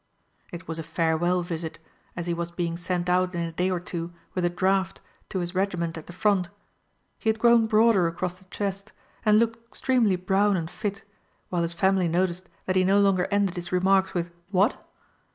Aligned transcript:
It 0.51 0.67
was 0.67 0.79
a 0.79 0.81
farewell 0.81 1.43
visit, 1.43 1.77
as 2.15 2.25
he 2.25 2.33
was 2.33 2.49
being 2.49 2.75
sent 2.75 3.07
out 3.07 3.35
in 3.35 3.41
a 3.41 3.51
day 3.51 3.69
or 3.69 3.79
two 3.79 4.11
with 4.33 4.43
a 4.43 4.49
draft 4.49 4.99
to 5.29 5.37
his 5.37 5.53
regiment 5.53 5.95
at 5.95 6.07
the 6.07 6.11
Front. 6.25 6.49
He 7.19 7.29
had 7.29 7.37
grown 7.37 7.67
broader 7.67 8.07
across 8.07 8.33
the 8.33 8.45
chest, 8.45 8.93
and 9.23 9.37
looked 9.37 9.63
extremely 9.67 10.15
brown 10.15 10.57
and 10.57 10.71
fit, 10.71 11.03
while 11.49 11.61
his 11.61 11.73
family 11.73 12.07
noticed 12.07 12.49
that 12.65 12.75
he 12.75 12.83
no 12.83 12.99
longer 12.99 13.27
ended 13.29 13.57
his 13.57 13.71
remarks 13.71 14.15
with 14.15 14.31
"what?" 14.49 14.73